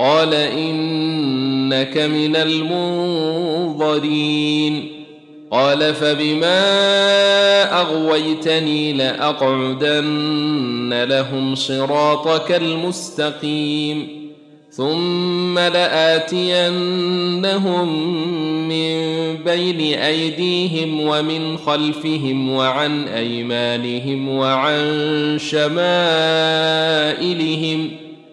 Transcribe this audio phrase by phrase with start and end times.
[0.00, 4.92] قال إنك من المنظرين.
[5.50, 6.60] قال فبما
[7.80, 14.20] أغويتني لأقعدن لهم صراطك المستقيم.
[14.70, 16.68] ثم لآتينهم
[18.68, 18.96] من
[19.44, 28.09] بين أيديهم ومن خلفهم وعن أيمانهم وعن شمائلهم.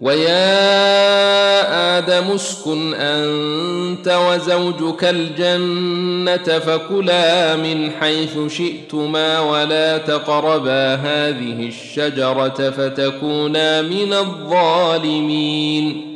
[0.00, 13.82] ويا آدم اسكن أنت وزوجك الجنة فكلا من حيث شئتما ولا تقربا هذه الشجرة فتكونا
[13.82, 16.15] من الظالمين.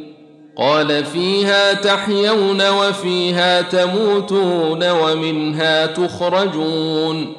[0.57, 7.33] قال فيها تحيون وفيها تموتون ومنها تخرجون.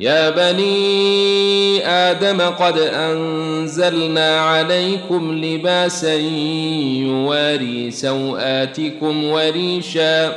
[0.00, 10.32] يا بني آدم قد أنزلنا عليكم لباسا يواري سوآتكم وريشا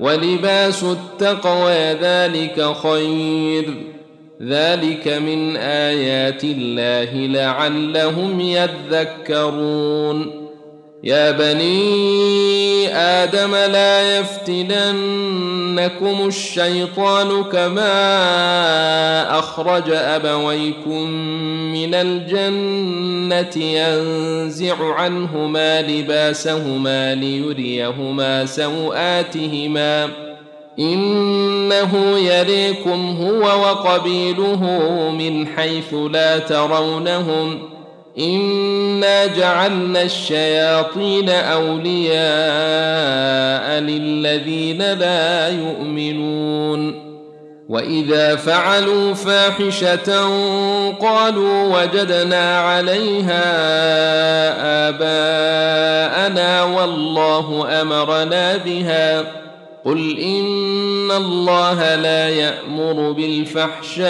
[0.00, 3.74] ولباس التقوى ذلك خير.
[4.42, 10.43] ذلك من آيات الله لعلهم يذكرون.
[11.04, 15.76] يا بني آدم لا يفتننكم
[16.26, 17.88] الشيطان كما
[19.38, 21.10] أخرج أبويكم
[21.72, 30.08] من الجنة ينزع عنهما لباسهما ليريهما سوآتهما
[30.78, 34.62] إنه يريكم هو وقبيله
[35.18, 37.73] من حيث لا ترونهم
[38.18, 42.20] انا جعلنا الشياطين اولياء
[43.80, 47.04] للذين لا يؤمنون
[47.68, 50.28] واذا فعلوا فاحشه
[51.00, 53.44] قالوا وجدنا عليها
[54.88, 59.43] اباءنا والله امرنا بها
[59.84, 64.04] قل ان الله لا يامر بالفحشاء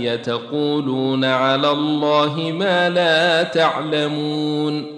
[0.00, 4.96] يتقولون على الله ما لا تعلمون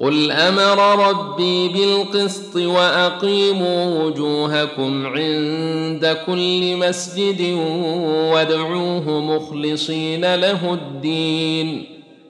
[0.00, 7.40] قل أمر ربي بالقسط واقيموا وجوهكم عند كل مسجد
[8.32, 11.95] وادعوه مخلصين له الدين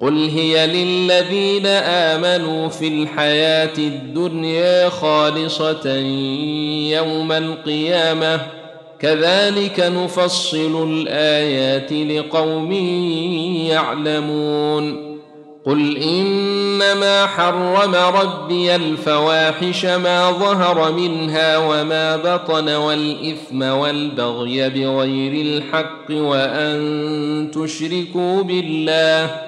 [0.00, 5.96] قل هي للذين آمنوا في الحياة الدنيا خالصة
[6.90, 8.40] يوم القيامة.
[9.00, 12.72] كذلك نفصل الآيات لقوم
[13.70, 15.18] يعلمون.
[15.66, 27.50] قل إنما حرم ربي الفواحش ما ظهر منها وما بطن والإثم والبغي بغير الحق وأن
[27.54, 29.47] تشركوا بالله.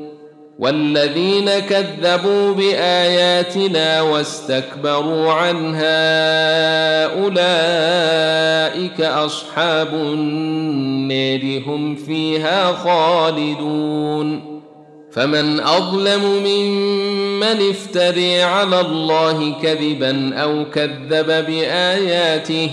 [0.61, 14.61] والذين كذبوا بآياتنا واستكبروا عنها أولئك أصحاب النار هم فيها خالدون
[15.11, 22.69] فمن أظلم ممن افتري على الله كذبا أو كذب بآياته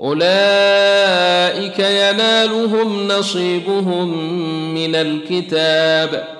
[0.00, 4.34] أولئك ينالهم نصيبهم
[4.74, 6.39] من الكتاب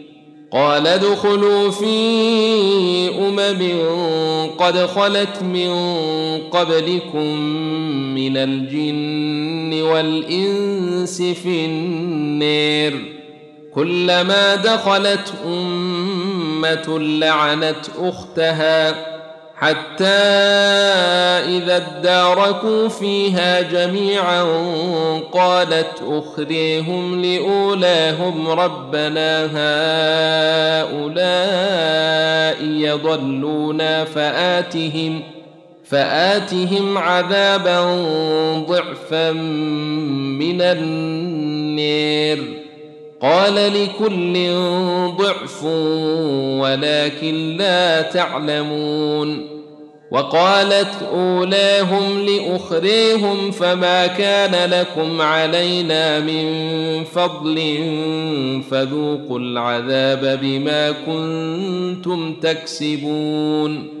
[0.51, 3.61] قال ادخلوا في أمم
[4.57, 5.71] قد خلت من
[6.51, 7.37] قبلكم
[8.15, 12.93] من الجن والإنس في النار
[13.75, 18.95] كلما دخلت أمة لعنت أختها
[19.61, 20.05] حتى
[21.45, 24.43] إذا اداركوا فيها جميعا
[25.31, 29.47] قالت اخريهم لأولاهم ربنا
[30.91, 35.21] هؤلاء يضلونا فآتهم
[35.85, 37.81] فآتهم عذابا
[38.67, 42.60] ضعفا من النير.
[43.21, 44.53] قال لكل
[45.17, 45.63] ضعف
[46.61, 49.61] ولكن لا تعلمون
[50.11, 56.45] وقالت أولاهم لأخريهم فما كان لكم علينا من
[57.03, 57.57] فضل
[58.71, 64.00] فذوقوا العذاب بما كنتم تكسبون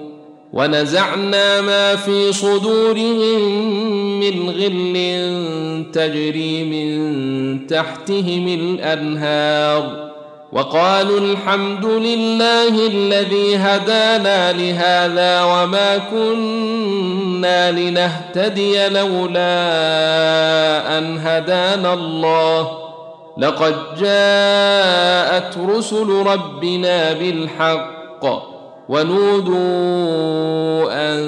[0.53, 3.41] ونزعنا ما في صدورهم
[4.19, 10.11] من غل تجري من تحتهم الأنهار
[10.51, 19.37] وقالوا الحمد لله الذي هدانا لهذا وما كنا لنهتدي لولا
[20.97, 22.71] أن هدانا الله.
[23.37, 28.50] لقد جاءت رسل ربنا بالحق
[28.89, 29.61] ونودوا
[30.91, 31.21] ان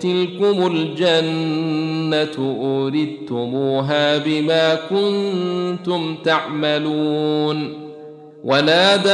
[0.00, 7.84] تلكم الجنه اوردتموها بما كنتم تعملون
[8.44, 9.10] ونادى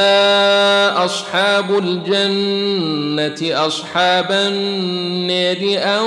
[1.05, 6.07] اصحاب الجنه اصحاب النار ان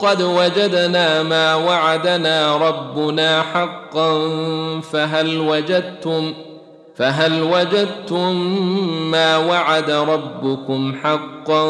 [0.00, 4.30] قد وجدنا ما وعدنا ربنا حقا
[4.80, 6.34] فهل وجدتم
[6.94, 8.36] فهل وجدتم
[9.10, 11.64] ما وعد ربكم حقا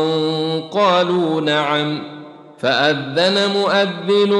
[0.61, 2.03] قالوا نعم
[2.59, 4.33] فأذن مؤذن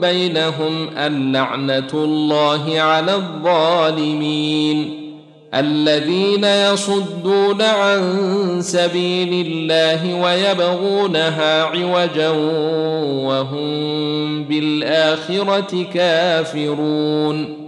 [0.00, 5.08] بينهم اللعنة الله على الظالمين
[5.54, 8.00] الذين يصدون عن
[8.60, 12.30] سبيل الله ويبغونها عوجا
[13.26, 17.67] وهم بالآخرة كافرون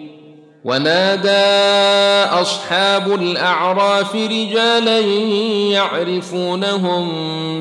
[0.63, 1.29] ونادى
[2.41, 4.99] أصحاب الأعراف رجالا
[5.71, 7.07] يعرفونهم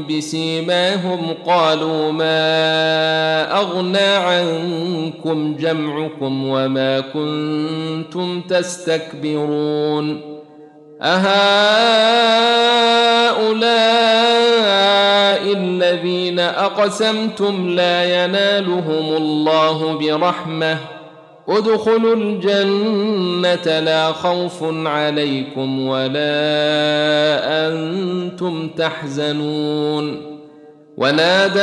[0.06, 10.20] بسيماهم قالوا ما أغنى عنكم جمعكم وما كنتم تستكبرون
[11.02, 11.30] أهؤلاء
[15.52, 20.99] الذين أقسمتم لا ينالهم الله برحمة
[21.50, 26.30] ادخلوا الجنة لا خوف عليكم ولا
[27.66, 30.30] أنتم تحزنون.
[30.96, 31.60] ونادى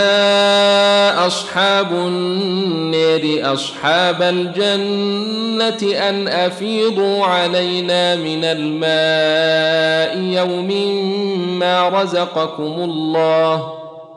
[1.27, 10.71] أصحاب النير أصحاب الجنة أن أفيضوا علينا من الماء يوم
[11.59, 13.86] ما رزقكم الله.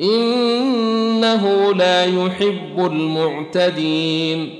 [0.00, 4.54] إنه لا يحب المعتدين.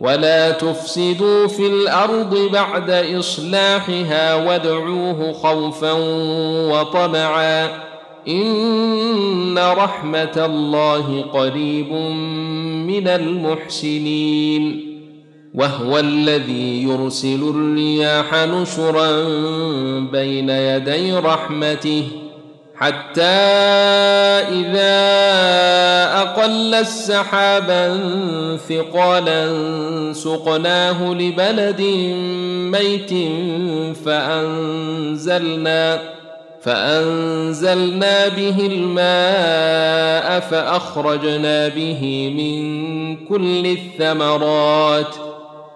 [0.00, 5.92] ولا تفسدوا في الأرض بعد إصلاحها وادعوه خوفا
[6.72, 7.68] وطمعا.
[8.28, 11.92] إن رحمة الله قريب
[12.86, 14.92] من المحسنين.
[15.54, 19.24] وهو الذي يرسل الرياح نشرا
[20.12, 22.04] بين يدي رحمته.
[22.82, 23.22] حتى
[24.50, 24.98] إذا
[26.20, 28.00] أقل السحابا
[28.68, 29.42] ثقالا
[30.12, 31.80] سقناه لبلد
[32.72, 33.10] ميت
[34.04, 35.98] فأنزلنا
[36.62, 45.14] فأنزلنا به الماء فأخرجنا به من كل الثمرات.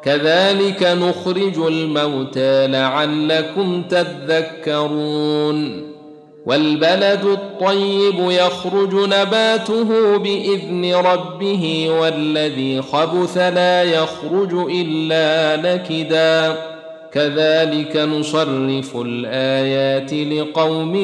[0.02, 5.95] كذلك نخرج الموتى لعلكم تذكرون.
[6.46, 16.56] والبلد الطيب يخرج نباته بإذن ربه والذي خبث لا يخرج إلا نكدا.
[17.12, 20.94] كذلك نصرف الآيات لقوم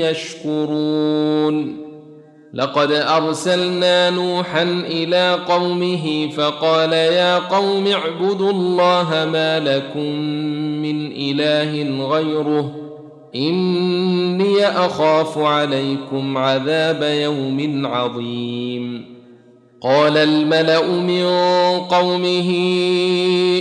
[0.00, 1.76] يشكرون.
[2.54, 10.16] لقد أرسلنا نوحا إلى قومه فقال يا قوم اعبدوا الله ما لكم
[10.82, 12.91] من إله غيره.
[13.36, 19.04] إني أخاف عليكم عذاب يوم عظيم.
[19.82, 21.26] قال الملأ من
[21.80, 22.50] قومه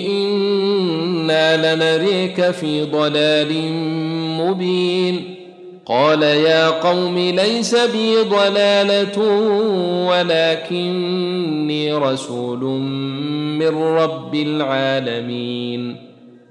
[0.09, 3.53] إنا لنريك في ضلال
[4.39, 5.35] مبين.
[5.85, 9.19] قال يا قوم ليس بي ضلالة
[10.09, 12.59] ولكني رسول
[13.59, 16.10] من رب العالمين.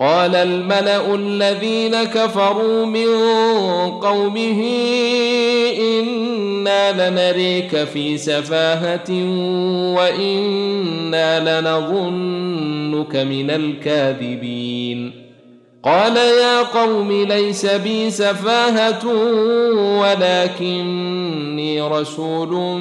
[0.00, 3.06] قال الملأ الذين كفروا من
[3.90, 4.62] قومه
[5.80, 9.10] إنا لنريك في سفاهة
[9.96, 15.12] وإنا لنظنك من الكاذبين.
[15.82, 19.06] قال يا قوم ليس بي سفاهة
[20.00, 22.80] ولكني رسول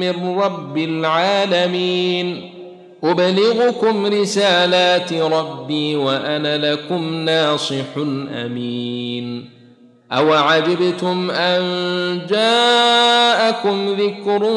[0.00, 2.57] من رب العالمين.
[3.04, 7.96] أبلغكم رسالات ربي وأنا لكم ناصح
[8.44, 9.58] أمين.
[10.12, 11.62] أوعجبتم أن
[12.30, 14.52] جاءكم ذكر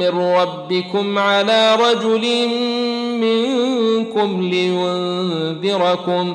[0.00, 2.48] من ربكم على رجل
[3.20, 6.34] منكم لينذركم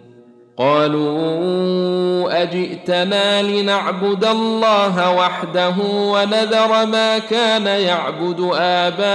[0.57, 9.05] قالوا اجئتنا لنعبد الله وحده ونذر ما كان يعبد آباؤنا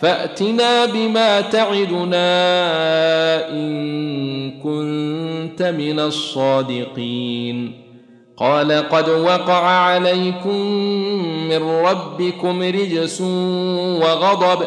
[0.00, 2.28] فأتنا بما تعدنا
[3.48, 7.80] إن كنت من الصادقين.
[8.36, 10.60] قال قد وقع عليكم
[11.48, 13.20] من ربكم رجس
[14.00, 14.66] وغضب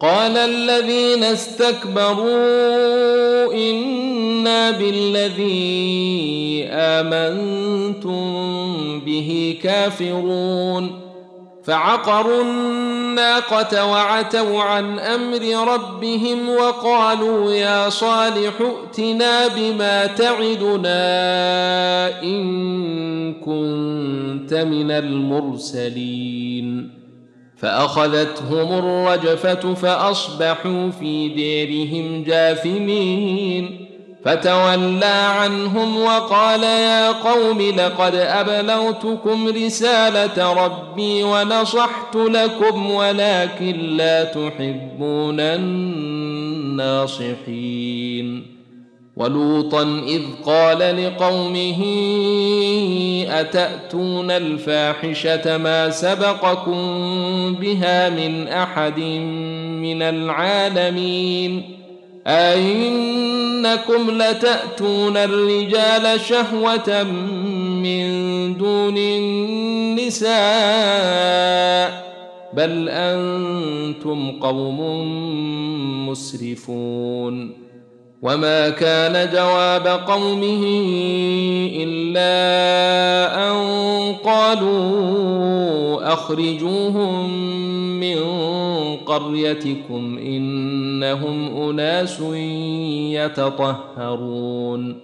[0.00, 2.34] قال الذين استكبروا
[3.54, 8.24] إنا بالذي آمنتم
[9.00, 11.04] به كافرون
[11.64, 21.02] فعقروا الناقة وعتوا عن أمر ربهم وقالوا يا صالح ائتنا بما تعدنا
[22.22, 26.93] إن كنت من المرسلين
[27.64, 33.86] فأخذتهم الرجفة فأصبحوا في ديرهم جاثمين.
[34.24, 46.94] فتولى عنهم وقال يا قوم لقد أبلغتكم رسالة ربي ونصحت لكم ولكن لا تحبون الناصحين.
[49.16, 51.84] ولوطا إذ قال لقومه
[53.28, 56.74] أتأتون الفاحشة ما سبقكم
[57.60, 58.98] بها من أحد
[59.80, 61.62] من العالمين
[62.26, 67.02] أئنكم لتأتون الرجال شهوة
[67.82, 68.04] من
[68.56, 70.34] دون النساء
[72.54, 74.80] بل أنتم قوم
[76.08, 77.63] مسرفون
[78.24, 80.64] وما كان جواب قومه
[81.76, 82.32] الا
[83.50, 83.56] ان
[84.24, 87.30] قالوا اخرجوهم
[88.00, 88.16] من
[89.06, 92.20] قريتكم انهم اناس
[93.10, 94.96] يتطهرون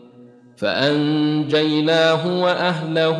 [0.56, 3.18] فانجيناه واهله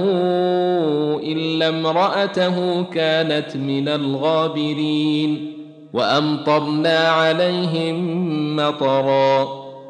[1.22, 5.52] الا امراته كانت من الغابرين
[5.92, 9.60] وامطرنا عليهم مطرا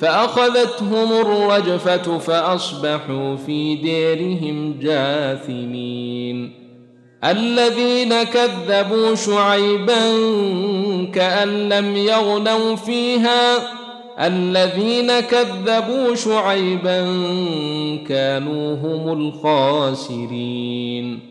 [0.00, 6.52] فأخذتهم الرجفة فأصبحوا في ديرهم جاثمين.
[7.24, 10.00] الذين كذبوا شعيبا
[11.14, 13.56] كأن لم يغنوا فيها.
[14.26, 17.00] الذين كذبوا شعيبا
[18.08, 21.29] كانوا هم الخاسرين.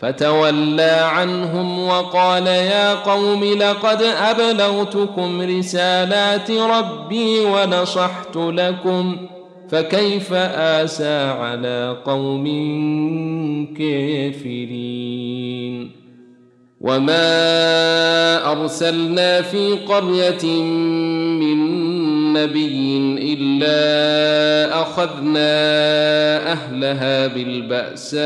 [0.00, 9.16] فتولى عنهم وقال يا قوم لقد أبلغتكم رسالات ربي ونصحت لكم
[9.70, 12.44] فكيف آسى على قوم
[13.78, 15.10] كافرين
[16.80, 20.62] وما أرسلنا في قرية
[21.40, 21.80] من
[22.32, 22.98] نبي
[23.32, 25.50] الا اخذنا
[26.52, 28.20] اهلها بالباساء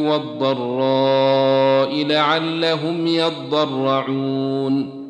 [0.00, 5.04] والضراء لعلهم يضرعون.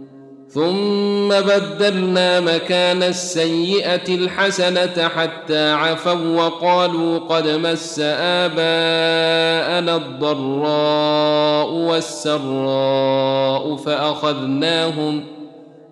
[0.55, 15.25] ثم بدلنا مكان السيئه الحسنه حتى عفوا وقالوا قد مس اباءنا الضراء والسراء فاخذناهم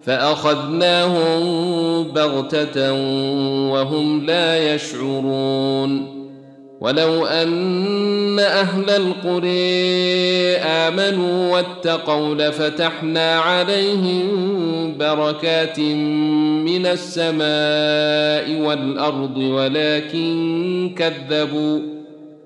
[0.03, 1.43] فأخذناهم
[2.05, 2.93] بغتة
[3.73, 6.23] وهم لا يشعرون.
[6.83, 14.29] ولو أن أهل القرى آمنوا واتقوا لفتحنا عليهم
[14.99, 21.81] بركات من السماء والأرض ولكن كذبوا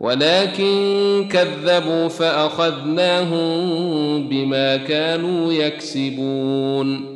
[0.00, 3.48] ولكن كذبوا فأخذناهم
[4.28, 7.15] بما كانوا يكسبون.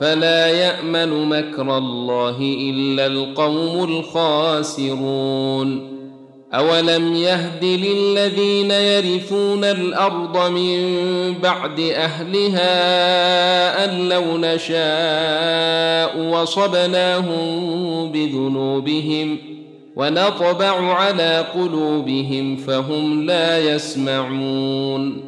[0.00, 5.98] فلا يأمن مكر الله إلا القوم الخاسرون.
[6.54, 10.94] أولم يهد للذين يرثون الأرض من
[11.42, 12.64] بعد أهلها
[13.84, 19.38] أن لو نشاء وصبناهم بذنوبهم
[19.96, 25.27] ونطبع على قلوبهم فهم لا يسمعون.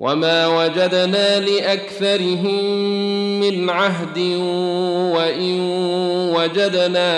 [0.00, 2.64] وما وجدنا لاكثرهم
[3.40, 4.18] من عهد
[5.14, 5.60] وان
[6.34, 7.10] وجدنا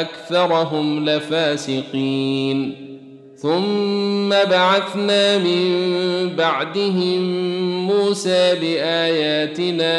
[0.00, 2.90] اكثرهم لفاسقين
[3.36, 7.20] ثم بعثنا من بعدهم
[7.86, 9.92] موسى باياتنا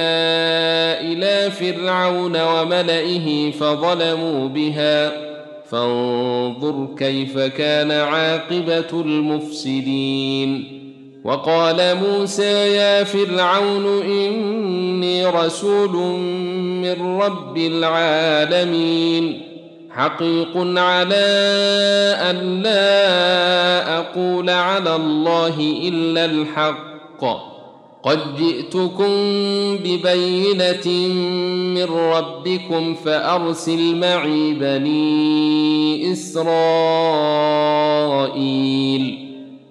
[1.01, 5.11] إلى فرعون وملئه فظلموا بها
[5.69, 10.80] فانظر كيف كان عاقبه المفسدين
[11.23, 15.91] وقال موسى يا فرعون إني رسول
[16.81, 19.41] من رب العالمين
[19.91, 21.25] حقيق على
[22.29, 27.25] أن لا أقول على الله إلا الحق.
[28.03, 29.11] قد جئتكم
[29.77, 30.87] ببينة
[31.75, 36.51] من ربكم فأرسل معي بني إسرائيل.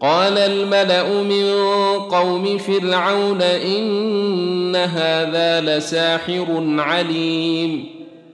[0.00, 1.52] قال الملأ من
[1.98, 6.46] قوم فرعون إن هذا لساحر
[6.78, 7.84] عليم.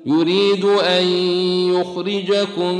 [0.06, 1.06] يريد أن
[1.74, 2.74] يخرجكم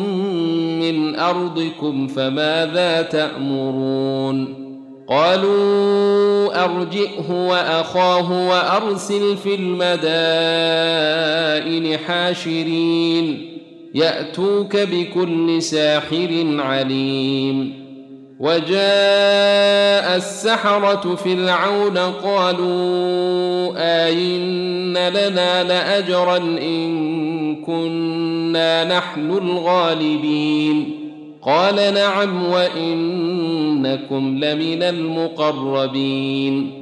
[0.80, 4.62] من أرضكم فماذا تأمرون؟
[5.08, 9.88] قالوا أرجئه وأخاه وأرسل في المدائن
[11.98, 13.48] حاشرين
[13.94, 17.81] يأتوك بكل ساحر عليم.
[18.42, 30.90] وجاء السحرة فرعون قالوا آئن لنا لأجرا إن كنا نحن الغالبين
[31.42, 36.81] قال نعم وإنكم لمن المقربين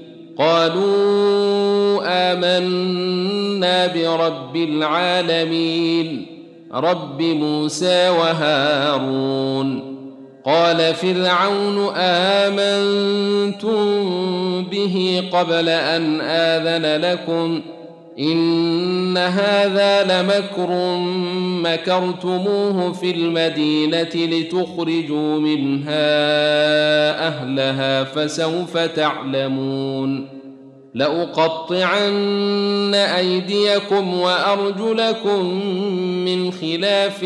[0.37, 6.25] قالوا آمنا برب العالمين
[6.73, 9.91] رب موسى وهارون.
[10.45, 13.75] قال فرعون آمنتم
[14.63, 17.61] به قبل أن آذن لكم؟
[18.19, 20.97] إن هذا لمكر
[21.63, 25.97] مكرتموه في المدينة لتخرجوا منها
[27.27, 30.27] أهلها فسوف تعلمون
[30.93, 35.45] لأقطعن أيديكم وأرجلكم
[36.25, 37.19] من خلاف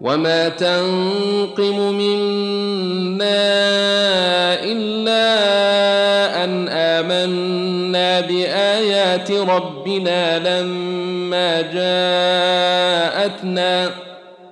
[0.01, 3.45] وما تنقم منا
[4.64, 5.35] إلا
[6.45, 11.62] أن آمنا بآيات ربنا لما
[13.22, 13.91] جاءتنا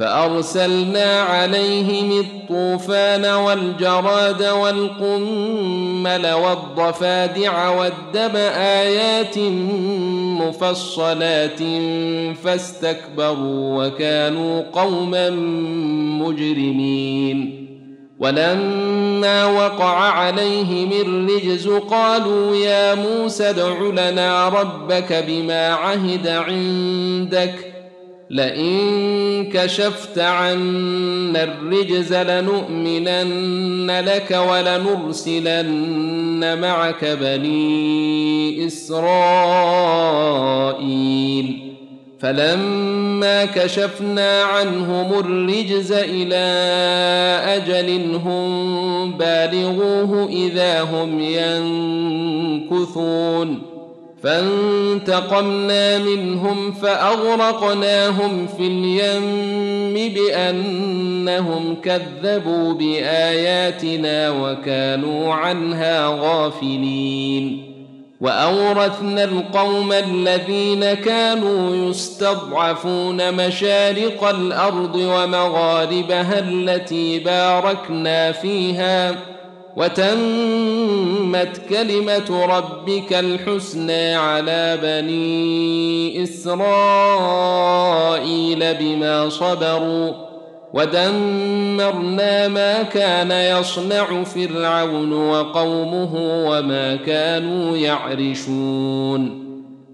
[0.00, 9.38] فأرسلنا عليهم الطوفان والجراد والقمل والضفادع والدم آيات
[10.40, 11.58] مفصلات
[12.44, 15.30] فاستكبروا وكانوا قوما
[16.20, 17.66] مجرمين.
[18.18, 27.69] ولما وقع عليهم الرجز قالوا يا موسى ادع لنا ربك بما عهد عندك
[28.30, 35.80] لئن كشفت عنا الرجز لنؤمنن لك ولنرسلن
[36.60, 40.10] معك بني إسرائيل.
[42.20, 46.36] فلما كشفنا عنهم الرجز إلى
[47.46, 51.20] أجل هم بالغوه إذا هم
[52.70, 53.69] ينكثون.
[54.22, 67.70] فانتقمنا منهم فأغرقناهم في اليم بأنهم كذبوا بآياتنا وكانوا عنها غافلين.
[68.20, 79.16] وأورثنا القوم الذين كانوا يستضعفون مشارق الأرض ومغاربها التي باركنا فيها
[79.76, 87.54] وتمت كلمة ربك الحسنى على بني إسرائيل
[88.74, 90.12] بما صبروا
[90.74, 96.14] ودمرنا ما كان يصنع فرعون وقومه
[96.48, 99.49] وما كانوا يعرشون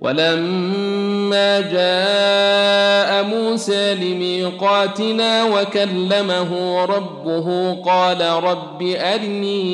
[0.00, 9.68] ولما جاء موسى لميقاتنا وكلمه ربه قال رب أرني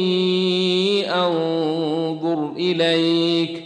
[1.14, 3.62] أنظر إليك.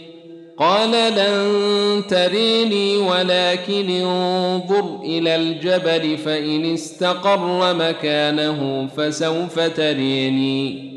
[0.57, 10.96] قال لن تريني ولكن انظر إلى الجبل فإن استقر مكانه فسوف تريني.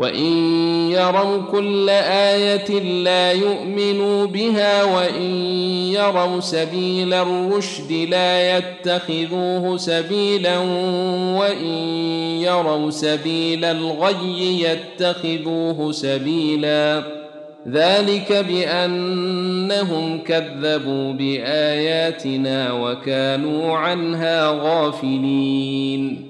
[0.00, 0.32] وان
[0.90, 5.22] يروا كل إيه لا يؤمنوا بها وان
[5.92, 10.58] يروا سبيل الرشد لا يتخذوه سبيلا
[11.38, 11.64] وان
[12.40, 17.02] يروا سبيل الغي يتخذوه سبيلا
[17.68, 26.29] ذلك بانهم كذبوا باياتنا وكانوا عنها غافلين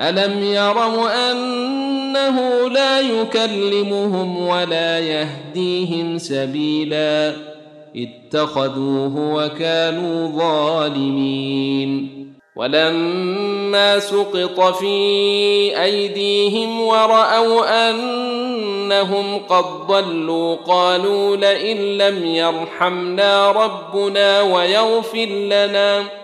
[0.00, 7.32] الم يروا انه لا يكلمهم ولا يهديهم سبيلا
[7.96, 12.20] اتخذوه وكانوا ظالمين
[12.56, 14.86] ولما سقط في
[15.82, 26.19] ايديهم وراوا انهم قد ضلوا قالوا لئن لم يرحمنا ربنا ويغفر لنا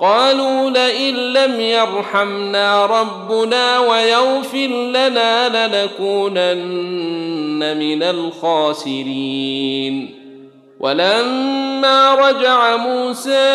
[0.00, 6.60] قالوا لئن لم يرحمنا ربنا ويغفر لنا لنكونن
[7.76, 9.40] من الخاسرين.
[10.80, 13.50] ولما رجع موسى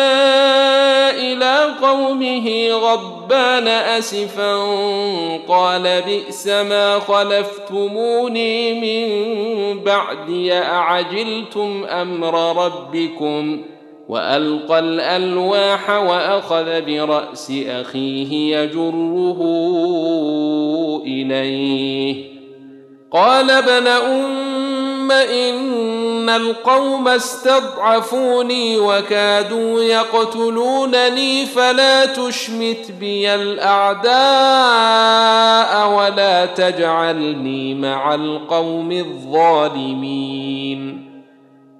[1.18, 4.56] إلى قومه غضبان أسفا
[5.48, 9.08] قال بئس ما خلفتموني من
[9.80, 13.62] بعدي أعجلتم أمر ربكم؟
[14.08, 19.42] وألقى الألواح وأخذ برأس أخيه يجره
[21.06, 22.36] إليه.
[23.12, 34.16] قال ابن أم إن القوم استضعفوني وكادوا يقتلونني فلا تشمت بي الأعداء
[35.90, 40.26] ولا تجعلني مع القوم الظالمين.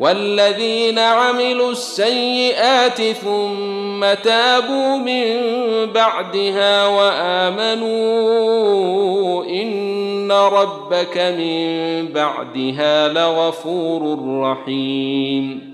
[0.00, 5.36] والذين عملوا السيئات ثم تابوا من
[5.92, 7.94] بعدها وآمنوا
[9.44, 15.73] إن ربك من بعدها لغفور رحيم.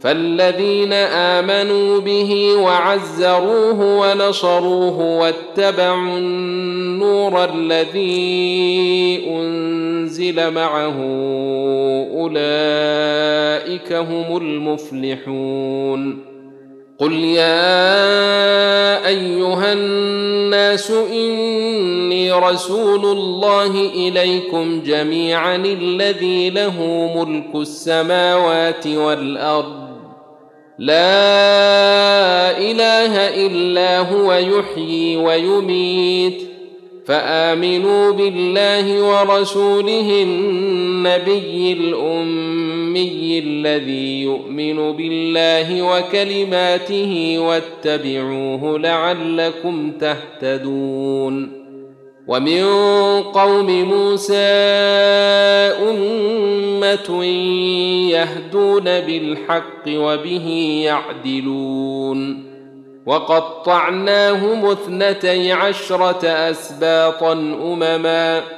[0.00, 10.96] فالذين امنوا به وعزروه ونصروه واتبعوا النور الذي انزل معه
[12.14, 16.18] اولئك هم المفلحون
[16.98, 17.86] قل يا
[19.06, 23.70] ايها الناس اني رسول الله
[24.08, 26.82] اليكم جميعا الذي له
[27.16, 29.87] ملك السماوات والارض
[30.78, 36.42] لا إله إلا هو يحيي ويميت.
[37.06, 51.57] فآمنوا بالله ورسوله النبي الأمي الذي يؤمن بالله وكلماته واتبعوه لعلكم تهتدون.
[52.28, 52.62] ومن
[53.22, 54.34] قوم موسى
[55.88, 57.24] أمة
[58.12, 62.48] يهدون بالحق وبه يعدلون.
[63.06, 68.57] وقطعناهم اثنتي عشرة أسباطا أمما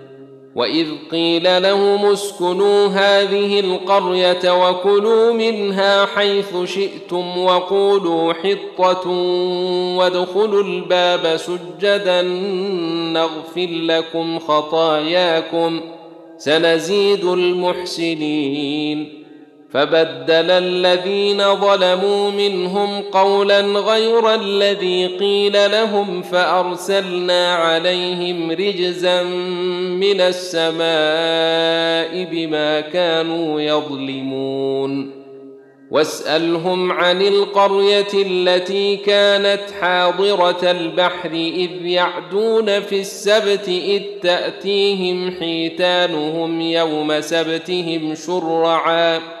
[0.55, 9.09] واذ قيل لهم اسكنوا هذه القريه وكلوا منها حيث شئتم وقولوا حطه
[9.97, 12.21] وادخلوا الباب سجدا
[13.11, 15.81] نغفر لكم خطاياكم
[16.37, 19.20] سنزيد المحسنين
[19.73, 29.23] فبدل الذين ظلموا منهم قولا غير الذي قيل لهم فأرسلنا عليهم رجزا
[30.03, 30.81] من السماء
[32.31, 35.21] بما كانوا يظلمون.
[35.91, 47.21] واسألهم عن القرية التي كانت حاضرة البحر إذ يعدون في السبت إذ تأتيهم حيتانهم يوم
[47.21, 49.40] سبتهم شرعا.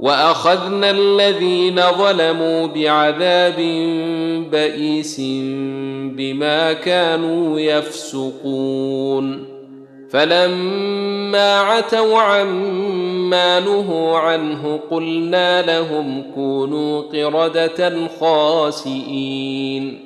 [0.00, 3.56] وأخذنا الذين ظلموا بعذاب
[4.50, 5.20] بئيس
[6.16, 9.44] بما كانوا يفسقون.
[10.10, 20.05] فلما عتوا عما نهوا عنه قلنا لهم كونوا قردة خاسئين.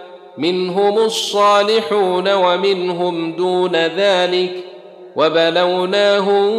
[0.41, 4.51] منهم الصالحون ومنهم دون ذلك
[5.15, 6.51] وبلوناهم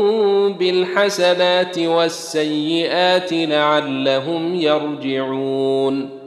[0.52, 6.21] بالحسنات والسيئات لعلهم يرجعون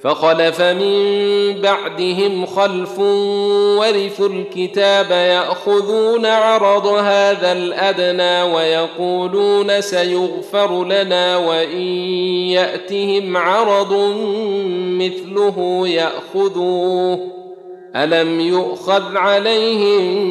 [0.00, 2.98] فخلف من بعدهم خلف
[3.78, 11.80] ورثوا الكتاب يأخذون عرض هذا الأدنى ويقولون سيغفر لنا وإن
[12.50, 13.92] يأتهم عرض
[14.76, 17.36] مثله يأخذوه.
[17.96, 20.26] ألم يؤخذ عليهم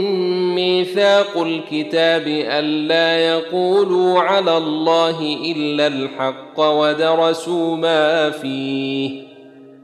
[0.56, 9.35] ميثاق الكتاب الا يقولوا على الله إلا الحق ودرسوا ما فيه؟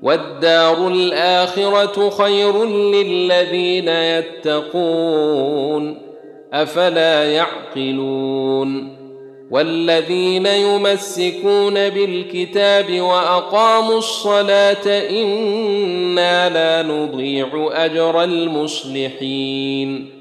[0.02, 5.32] والدار الآخرة خير للذين يتقون
[6.54, 9.02] أفلا يعقلون
[9.52, 20.21] والذين يمسكون بالكتاب وأقاموا الصلاة إنا لا نضيع أجر المصلحين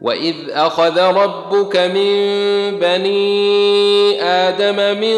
[0.00, 2.12] واذ اخذ ربك من
[2.78, 5.16] بني آدم من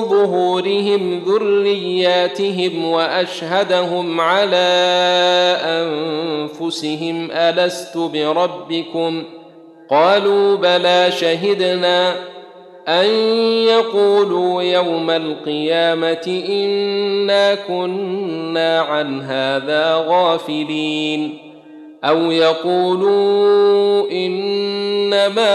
[0.00, 4.56] ظهورهم ذرياتهم واشهدهم على
[5.64, 9.24] انفسهم الست بربكم
[9.90, 12.16] قالوا بلى شهدنا
[12.88, 13.06] ان
[13.64, 21.49] يقولوا يوم القيامه انا كنا عن هذا غافلين
[22.04, 25.50] أو يقولوا إنما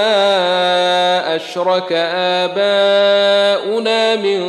[1.35, 1.91] أشرك
[2.45, 4.41] آباؤنا من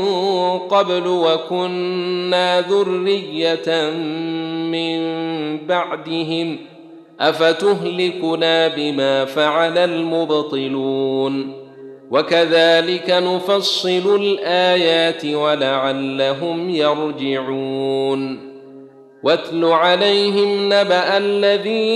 [0.59, 3.91] قبل وكنا ذرية
[4.71, 4.99] من
[5.67, 6.59] بعدهم
[7.21, 11.53] أفتهلكنا بما فعل المبطلون
[12.11, 18.56] وكذلك نفصل الآيات ولعلهم يرجعون
[19.23, 21.87] واتل عليهم نبأ الذي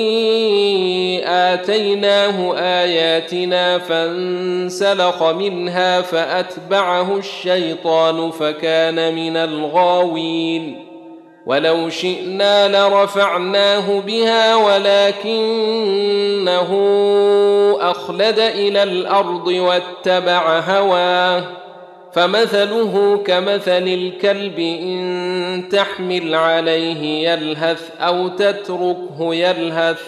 [1.24, 10.86] آتيناه آياتنا فانسلخ منها فأتبعه الشيطان فكان من الغاوين.
[11.46, 15.40] ولو شئنا لرفعناه بها ولكنه
[17.80, 21.44] أخلد إلى الأرض واتبع هواه.
[22.12, 30.02] فمثله كمثل الكلب إن تحمل عليه يلهث أو تتركه يلهث.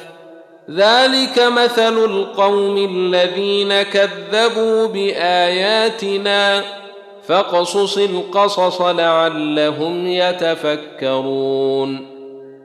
[0.71, 6.63] ذلك مثل القوم الذين كذبوا بآياتنا.
[7.29, 12.12] فاقصص القصص لعلهم يتفكرون.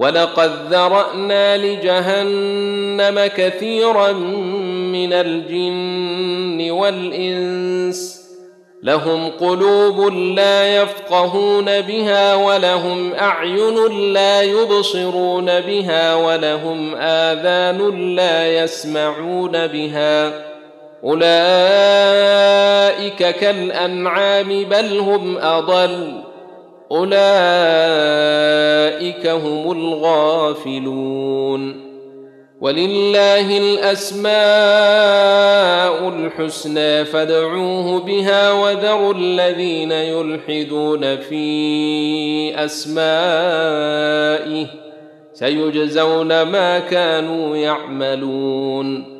[0.00, 4.12] ولقد ذرأنا لجهنم كثيرا
[4.92, 8.20] من الجن والإنس.
[8.82, 20.32] لهم قلوب لا يفقهون بها ولهم أعين لا يبصرون بها ولهم آذان لا يسمعون بها.
[21.04, 21.30] أولئك
[23.36, 26.29] كالأنعام بل هم أضل.
[26.92, 27.20] أولئك
[29.26, 31.10] هم الغافلون.
[32.60, 34.30] ولله الأسماء
[36.08, 43.06] الحسنى فادعوه بها وذروا الذين يلحدون في أسمائه
[45.32, 49.19] سيجزون ما كانوا يعملون.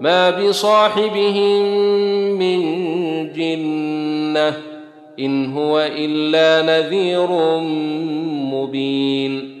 [0.00, 1.62] ما بصاحبهم
[2.38, 2.60] من
[3.32, 4.56] جنة
[5.18, 7.28] إن هو إلا نذير
[8.52, 9.60] مبين.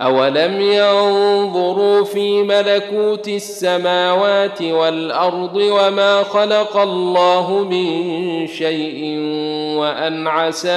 [0.00, 9.18] أولم ينظروا في ملكوت السماوات والأرض وما خلق الله من شيء
[9.78, 10.70] وأن عسى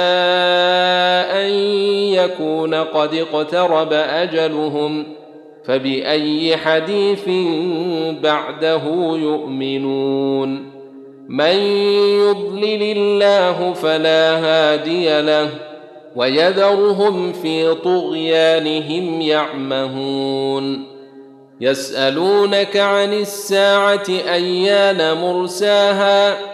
[1.32, 1.50] أن
[2.12, 5.06] يكون قد اقترب أجلهم
[5.64, 7.28] فبأي حديث
[8.22, 8.82] بعده
[9.16, 10.70] يؤمنون؟
[11.28, 11.56] من
[12.20, 15.50] يضلل الله فلا هادي له
[16.16, 20.86] ويذرهم في طغيانهم يعمهون.
[21.60, 26.53] يسألونك عن الساعة أيان مرساها؟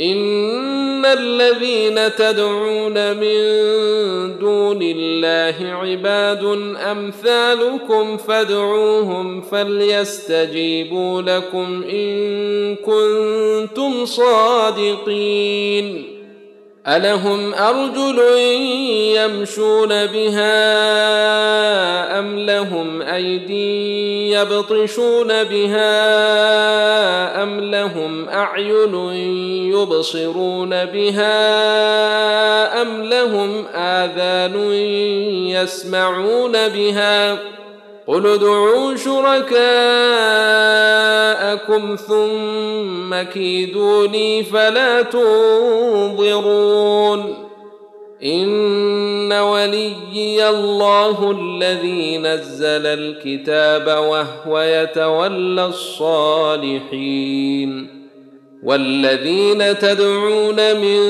[0.00, 3.38] ان الذين تدعون من
[4.38, 6.44] دون الله عباد
[6.90, 16.13] امثالكم فادعوهم فليستجيبوا لكم ان كنتم صادقين
[16.88, 18.18] الهم ارجل
[19.16, 20.58] يمشون بها
[22.18, 25.92] ام لهم ايدي يبطشون بها
[27.42, 28.94] ام لهم اعين
[29.74, 31.32] يبصرون بها
[32.82, 34.72] ام لهم اذان
[35.48, 37.38] يسمعون بها
[38.06, 39.56] قل ادعوا شركاءكم
[41.96, 46.54] ثم كيدوني فلا تنظرون.
[48.24, 56.84] إن وليي الله الذي نزل الكتاب وهو يتولى الصالحين.
[58.64, 61.00] والذين تدعون من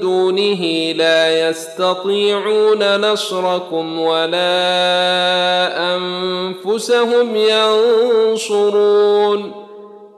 [0.00, 9.52] دونه لا يستطيعون نصركم ولا أنفسهم ينصرون.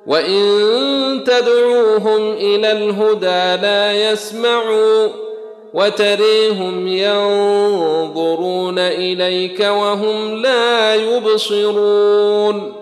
[0.06, 0.42] وإن
[1.26, 5.08] تدعوهم إلى الهدى لا يسمعوا
[5.74, 12.81] وتريهم ينظرون إليك وهم لا يبصرون.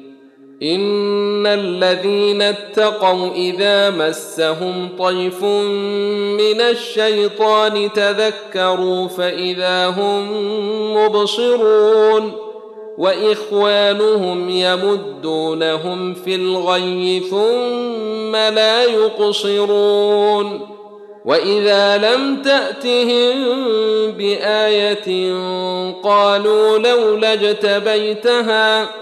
[0.63, 10.27] ان الذين اتقوا اذا مسهم طيف من الشيطان تذكروا فاذا هم
[10.97, 12.31] مبصرون
[12.97, 20.67] واخوانهم يمدونهم في الغي ثم لا يقصرون
[21.25, 23.45] واذا لم تاتهم
[24.11, 25.33] بايه
[26.03, 29.01] قالوا لولا اجتبيتها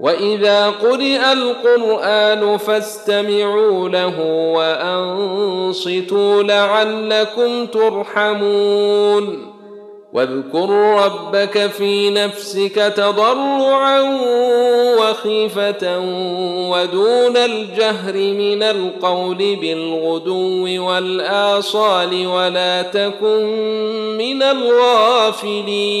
[0.00, 4.20] واذا قرئ القران فاستمعوا له
[4.54, 9.50] وانصتوا لعلكم ترحمون
[10.12, 10.70] واذكر
[11.04, 14.00] ربك في نفسك تضرعا
[15.00, 15.98] وخيفه
[16.70, 23.46] ودون الجهر من القول بالغدو والاصال ولا تكن
[24.18, 26.00] من الغافلين